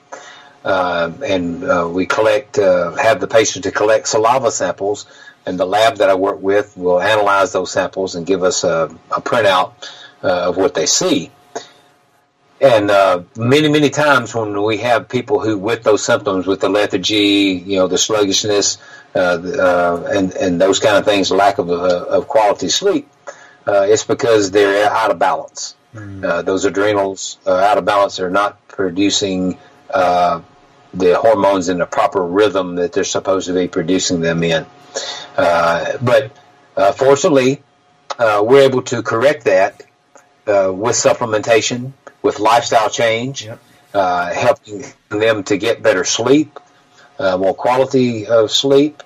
[0.63, 5.05] Uh, and uh, we collect, uh, have the patient to collect saliva samples,
[5.45, 8.89] and the lab that I work with will analyze those samples and give us a,
[9.15, 9.73] a printout
[10.23, 11.29] uh, of what they see.
[12.59, 16.69] And uh, many, many times when we have people who, with those symptoms, with the
[16.69, 18.79] lethargy, you know, the sluggishness,
[19.13, 23.07] uh, uh, and and those kind of things, lack of uh, of quality sleep,
[23.67, 25.75] it's because they're out of balance.
[25.95, 26.45] Mm.
[26.45, 28.17] those adrenals are out of balance.
[28.17, 29.57] They're not producing
[29.89, 30.43] the
[30.93, 34.65] hormones in the proper rhythm that they're supposed to be producing them in.
[35.35, 36.31] but
[36.95, 37.61] fortunately,
[38.19, 39.83] we're able to correct that
[40.45, 41.93] with supplementation
[42.25, 43.59] with lifestyle change, yep.
[43.93, 46.59] uh, helping them to get better sleep,
[47.19, 49.03] uh, more quality of sleep,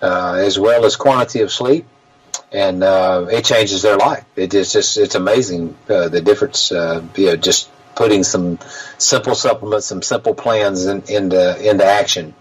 [0.00, 1.86] uh, as well as quantity of sleep,
[2.52, 4.24] and uh, it changes their life.
[4.36, 6.72] It is just it's amazing uh, the difference.
[6.72, 8.58] Uh, you know, just putting some
[8.98, 12.34] simple supplements, some simple plans in, into into action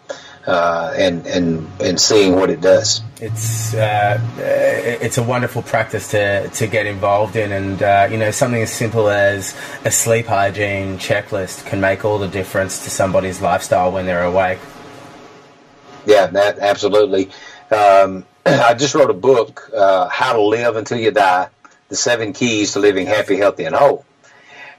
[0.47, 3.01] uh, and and and seeing what it does.
[3.19, 8.31] It's uh, it's a wonderful practice to to get involved in, and uh, you know
[8.31, 9.55] something as simple as
[9.85, 14.59] a sleep hygiene checklist can make all the difference to somebody's lifestyle when they're awake.
[16.05, 17.29] Yeah, that absolutely.
[17.69, 21.49] Um, I just wrote a book, uh, How to Live Until You Die:
[21.89, 24.03] The Seven Keys to Living Happy, Healthy, and Whole.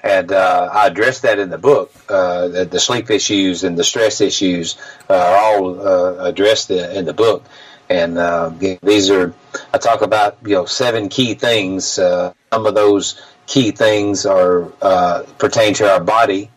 [0.02, 1.94] And uh, I addressed that in the book.
[2.08, 4.76] Uh, the, the, sleep issues and the stress issues
[5.08, 7.44] uh, are all uh, addressed in the book.
[7.88, 8.50] And uh,
[8.82, 9.32] these are,
[9.72, 11.84] I talk about, you know, seven key things.
[11.84, 14.62] some of those key things are
[15.38, 16.50] pertain to our body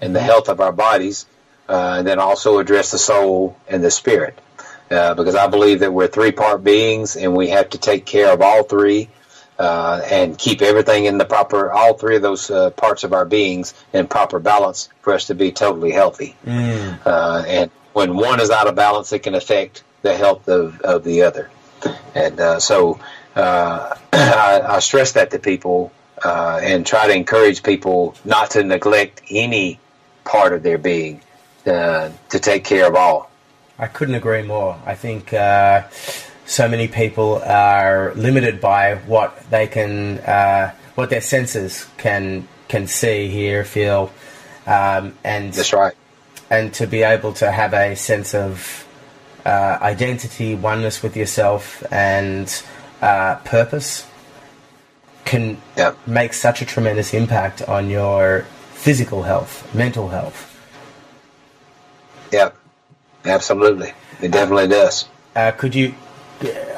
[0.00, 1.26] and the health of our bodies,
[1.68, 4.38] and then also address the soul and the spirit.
[5.14, 8.40] Because I believe that we're three part beings and we have to take care of
[8.40, 9.08] all three
[9.58, 13.24] uh, and keep everything in the proper, all three of those uh, parts of our
[13.24, 16.34] beings in proper balance for us to be totally healthy.
[16.44, 16.98] Mm.
[17.06, 21.04] Uh, and when one is out of balance, it can affect the health of, of
[21.04, 21.50] the other.
[22.14, 23.00] And uh, so
[23.36, 25.92] uh, I, I, stress that to people
[26.24, 29.78] uh, and try to encourage people not to neglect any
[30.24, 31.20] part of their being
[31.64, 33.30] to take care of all.
[33.78, 34.78] I couldn't agree more.
[34.86, 35.32] I think
[36.46, 42.86] so many people are limited by what they can, uh, what their senses can can
[42.86, 44.10] see, hear, feel,
[44.66, 45.94] um, and that's right.
[46.50, 48.86] And to be able to have a sense of
[49.44, 52.62] uh, identity, oneness with yourself, and
[53.00, 54.06] uh, purpose
[55.24, 55.96] can yep.
[56.06, 60.48] make such a tremendous impact on your physical health, mental health.
[62.32, 62.56] Yep,
[63.24, 63.92] absolutely.
[64.20, 65.08] It definitely does.
[65.34, 65.94] Uh, could you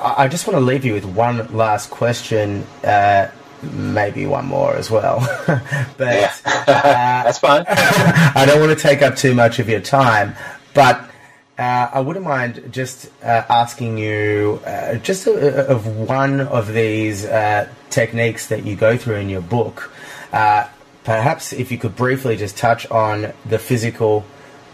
[0.00, 2.64] I just want to leave you with one last question.
[2.82, 3.30] Uh,
[3.62, 5.20] maybe one more as well.
[5.46, 7.64] but uh, that's fine.
[7.68, 10.34] I don't want to take up too much of your time,
[10.74, 11.10] but
[11.58, 17.24] uh, I wouldn't mind just uh, asking you uh, just a, of one of these
[17.24, 19.90] uh, techniques that you go through in your book.
[20.32, 20.68] Uh,
[21.04, 24.24] perhaps if you could briefly just touch on the physical,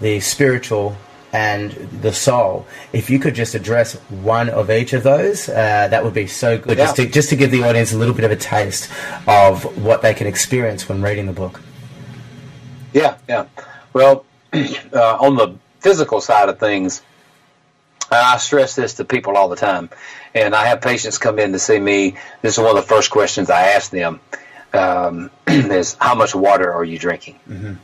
[0.00, 0.96] the spiritual,
[1.32, 1.70] and
[2.02, 2.66] the soul.
[2.92, 6.58] If you could just address one of each of those, uh, that would be so
[6.58, 6.76] good.
[6.76, 6.84] Yeah.
[6.84, 8.90] Just to just to give the audience a little bit of a taste
[9.26, 11.60] of what they can experience when reading the book.
[12.92, 13.46] Yeah, yeah.
[13.92, 14.62] Well, uh,
[15.20, 17.02] on the physical side of things,
[18.10, 19.90] I stress this to people all the time,
[20.34, 22.16] and I have patients come in to see me.
[22.42, 24.20] This is one of the first questions I ask them:
[24.72, 27.38] um, is how much water are you drinking?
[27.48, 27.74] Mm-hmm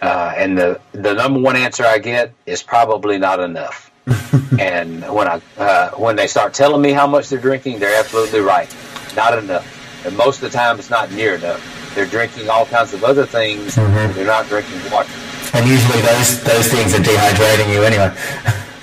[0.00, 3.90] uh, and the the number one answer I get is probably not enough.
[4.58, 8.40] and when I uh, when they start telling me how much they're drinking, they're absolutely
[8.40, 8.74] right,
[9.16, 10.06] not enough.
[10.06, 11.94] And most of the time, it's not near enough.
[11.94, 13.76] They're drinking all kinds of other things.
[13.76, 14.14] Mm-hmm.
[14.14, 15.10] They're not drinking water.
[15.54, 18.14] And usually, those those things are dehydrating you anyway.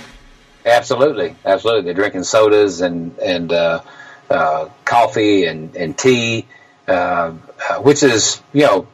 [0.66, 1.84] absolutely, absolutely.
[1.84, 3.82] They're drinking sodas and and uh,
[4.30, 6.48] uh coffee and and tea,
[6.88, 7.34] uh,
[7.70, 8.88] uh, which is you know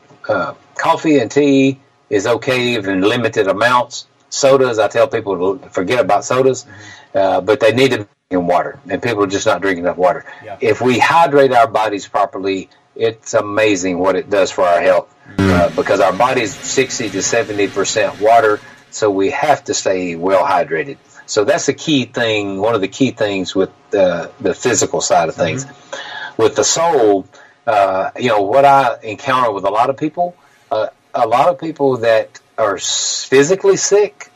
[0.76, 1.80] coffee and tea
[2.10, 4.08] is okay even limited amounts.
[4.30, 7.18] Sodas, I tell people to forget about sodas, mm-hmm.
[7.18, 9.98] uh, but they need to be in water, and people are just not drinking enough
[9.98, 10.26] water.
[10.44, 10.58] Yeah.
[10.60, 15.50] If we hydrate our bodies properly, it's amazing what it does for our health mm-hmm.
[15.50, 18.60] uh, because our body's 60 to 70 percent water,
[18.92, 20.98] so we have to stay well hydrated.
[21.26, 25.30] So that's a key thing, one of the key things with the, the physical side
[25.30, 25.66] of things.
[25.66, 26.42] Mm-hmm.
[26.42, 27.28] With the soul,
[27.66, 30.36] uh, you know, what I encounter with a lot of people,
[30.72, 30.88] uh,
[31.18, 34.30] a lot of people that are physically sick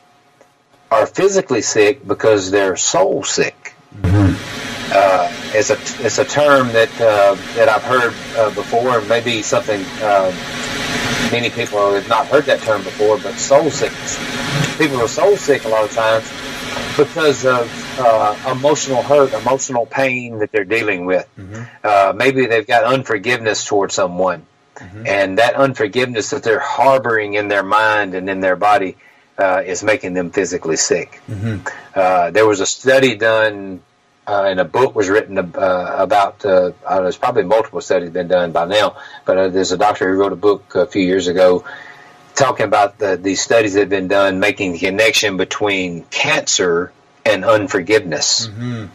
[0.90, 3.74] are physically sick because they're soul sick.
[4.00, 4.34] Mm-hmm.
[4.94, 9.40] Uh, it's a it's a term that uh, that I've heard uh, before, and maybe
[9.42, 10.30] something uh,
[11.30, 13.18] many people have not heard that term before.
[13.18, 14.18] But soul sickness,
[14.76, 16.28] people are soul sick a lot of times
[16.96, 21.26] because of uh, emotional hurt, emotional pain that they're dealing with.
[21.38, 21.62] Mm-hmm.
[21.82, 24.46] Uh, maybe they've got unforgiveness towards someone.
[24.82, 25.06] Mm-hmm.
[25.06, 28.96] And that unforgiveness that they're harboring in their mind and in their body
[29.38, 31.20] uh, is making them physically sick.
[31.28, 31.66] Mm-hmm.
[31.94, 33.82] Uh, there was a study done,
[34.26, 36.44] uh, and a book was written uh, about.
[36.44, 40.20] Uh, there's probably multiple studies been done by now, but uh, there's a doctor who
[40.20, 41.64] wrote a book a few years ago
[42.34, 46.92] talking about the, these studies that have been done, making the connection between cancer
[47.24, 48.86] and unforgiveness, mm-hmm.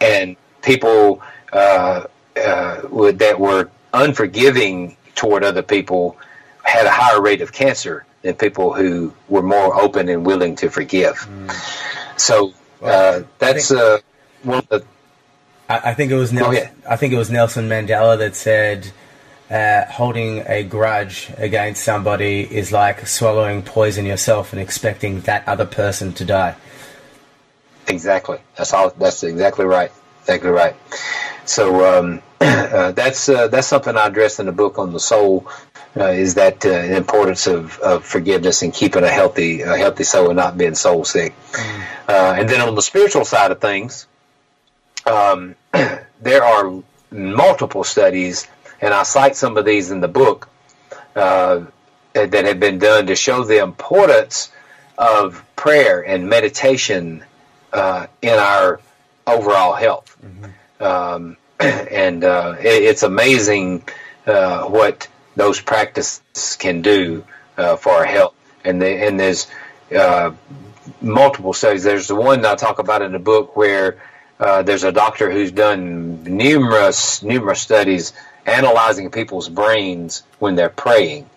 [0.00, 1.22] and people
[1.52, 6.16] would, that were unforgiving toward other people
[6.64, 10.68] had a higher rate of cancer than people who were more open and willing to
[10.68, 11.14] forgive.
[11.14, 12.18] Mm.
[12.18, 12.52] So
[12.82, 13.98] uh, that's uh,
[14.42, 14.84] one of the.
[15.68, 18.90] I, I think it was Nelson, I think it was Nelson Mandela that said,
[19.48, 25.66] uh, "Holding a grudge against somebody is like swallowing poison yourself and expecting that other
[25.66, 26.56] person to die."
[27.86, 28.38] Exactly.
[28.56, 28.90] That's all.
[28.90, 29.92] That's exactly right.
[30.22, 30.74] Exactly right.
[31.44, 32.22] So um,
[32.72, 35.46] uh, that's uh, that's something I address in the book on the soul.
[35.94, 40.04] Uh, is that uh, the importance of, of forgiveness and keeping a healthy a healthy
[40.04, 41.34] soul and not being soul sick.
[41.52, 41.84] Mm.
[42.08, 44.06] Uh, and then on the spiritual side of things,
[45.04, 45.54] um,
[46.22, 48.48] there are multiple studies,
[48.80, 50.48] and I cite some of these in the book
[51.14, 51.64] uh,
[52.14, 54.50] that have been done to show the importance
[54.96, 57.24] of prayer and meditation
[57.72, 58.80] uh, in our
[59.26, 60.16] overall health.
[60.24, 60.84] Mm-hmm.
[60.84, 61.36] Um,
[61.90, 63.84] and uh, it, it's amazing
[64.26, 67.24] uh, what those practices can do
[67.56, 68.34] uh, for our health.
[68.64, 69.48] And, the, and there's
[69.96, 70.32] uh,
[71.00, 71.84] multiple studies.
[71.84, 74.00] There's the one I talk about in the book where
[74.40, 78.12] uh, there's a doctor who's done numerous numerous studies
[78.44, 81.28] analyzing people's brains when they're praying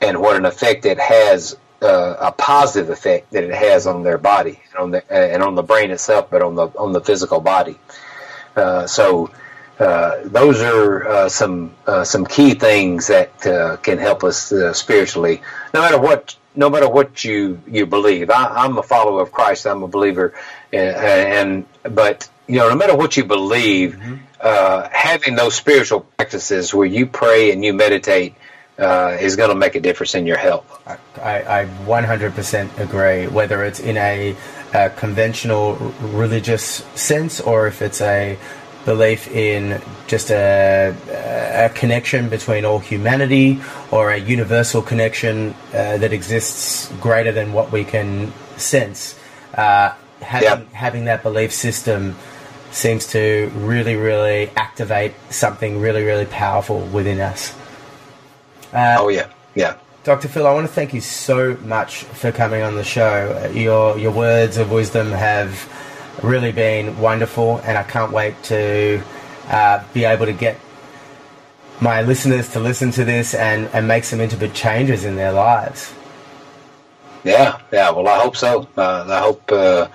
[0.00, 4.18] and what an effect it has uh, a positive effect that it has on their
[4.18, 7.40] body and on the and on the brain itself, but on the on the physical
[7.40, 7.78] body.
[8.56, 9.30] Uh, so
[9.78, 15.42] uh, those are uh, some uh, some key things that uh, can help us spiritually,
[15.74, 18.30] no matter what no matter what you you believe.
[18.30, 19.66] I, am a follower of Christ.
[19.66, 20.34] I'm a believer,
[20.72, 24.92] and, and but you know, no matter what you believe, mm-hmm.
[24.92, 28.34] having those spiritual practices where you pray and you meditate
[28.78, 30.64] uh, is going to make a difference in your health.
[30.86, 34.36] I, I 100% agree, whether it's in a,
[34.76, 38.38] a, conventional religious sense or if it's a
[38.84, 43.60] belief in just a, a connection between all humanity
[43.90, 49.18] or a universal connection uh, that exists greater than what we can sense.
[49.54, 52.14] Uh, having, having that belief system
[52.70, 57.54] seems to really, really activate something really, really powerful within us.
[58.72, 59.76] Uh, oh yeah, yeah.
[60.06, 60.28] Dr.
[60.28, 63.50] Phil, I want to thank you so much for coming on the show.
[63.52, 65.68] Your your words of wisdom have
[66.22, 69.02] really been wonderful, and I can't wait to
[69.48, 70.60] uh, be able to get
[71.80, 75.92] my listeners to listen to this and, and make some intimate changes in their lives.
[77.24, 77.90] Yeah, yeah.
[77.90, 78.68] Well, I hope so.
[78.76, 79.88] Uh, I hope uh,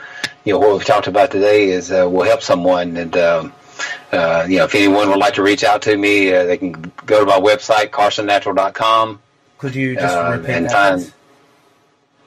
[0.44, 3.54] you know what we've talked about today is uh, will help someone, and um,
[4.12, 6.74] uh, you know, if anyone would like to reach out to me, uh, they can
[7.06, 9.22] go to my website, carsonnatural.com.
[9.62, 10.72] Could you just uh, repeat that?
[10.72, 11.14] Find,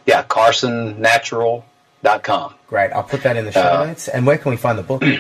[0.07, 2.55] yeah, carsonnatural.com.
[2.69, 2.93] Great.
[2.93, 4.07] I'll put that in the show uh, notes.
[4.07, 5.03] And where can we find the book?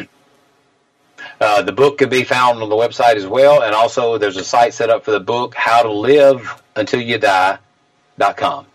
[1.40, 3.62] Uh, the book can be found on the website as well.
[3.62, 7.18] And also, there's a site set up for the book, How to Live Until You
[7.18, 8.66] Die.com.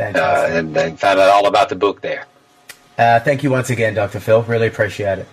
[0.00, 2.26] and, and find out all about the book there.
[2.98, 4.20] Uh, thank you once again, Dr.
[4.20, 4.42] Phil.
[4.42, 5.28] Really appreciate it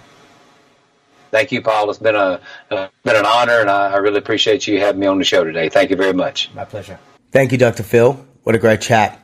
[1.34, 1.90] thank you, Paul.
[1.90, 2.40] It's been a
[2.72, 5.44] uh, been an honor, and I, I really appreciate you having me on the show
[5.44, 5.68] today.
[5.68, 6.50] Thank you very much.
[6.54, 6.98] My pleasure.
[7.34, 7.82] Thank you, Dr.
[7.82, 8.14] Phil.
[8.44, 9.23] What a great chat.